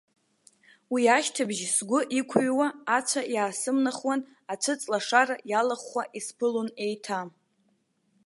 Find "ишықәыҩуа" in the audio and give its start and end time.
2.17-2.67